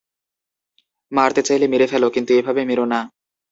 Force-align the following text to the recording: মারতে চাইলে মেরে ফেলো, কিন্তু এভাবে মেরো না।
মারতে 1.11 1.41
চাইলে 1.47 1.65
মেরে 1.67 1.87
ফেলো, 1.87 2.07
কিন্তু 2.15 2.31
এভাবে 2.33 2.61
মেরো 2.69 2.85
না। 2.85 2.99